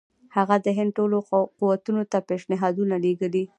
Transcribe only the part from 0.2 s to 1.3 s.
هغه د هند ټولو